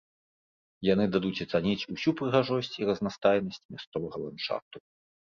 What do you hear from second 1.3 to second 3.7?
ацаніць усю прыгажосць і разнастайнасць